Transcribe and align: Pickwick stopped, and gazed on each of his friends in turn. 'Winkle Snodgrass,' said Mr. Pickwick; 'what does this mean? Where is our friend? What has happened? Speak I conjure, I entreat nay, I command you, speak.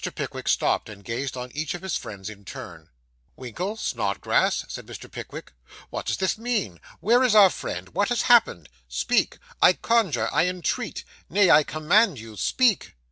Pickwick 0.15 0.47
stopped, 0.47 0.89
and 0.89 1.03
gazed 1.03 1.37
on 1.37 1.51
each 1.53 1.75
of 1.75 1.83
his 1.83 1.95
friends 1.95 2.27
in 2.27 2.43
turn. 2.43 2.89
'Winkle 3.35 3.77
Snodgrass,' 3.77 4.65
said 4.67 4.87
Mr. 4.87 5.11
Pickwick; 5.11 5.53
'what 5.91 6.07
does 6.07 6.17
this 6.17 6.39
mean? 6.39 6.79
Where 7.01 7.21
is 7.23 7.35
our 7.35 7.51
friend? 7.51 7.89
What 7.89 8.09
has 8.09 8.23
happened? 8.23 8.67
Speak 8.87 9.37
I 9.61 9.73
conjure, 9.73 10.27
I 10.33 10.47
entreat 10.47 11.03
nay, 11.29 11.51
I 11.51 11.61
command 11.63 12.17
you, 12.19 12.35
speak. 12.35 12.95